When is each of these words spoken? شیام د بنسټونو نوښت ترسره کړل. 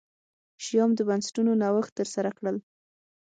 شیام 0.63 0.91
د 0.95 0.99
بنسټونو 1.07 1.51
نوښت 1.61 1.91
ترسره 1.99 2.31
کړل. 2.37 2.57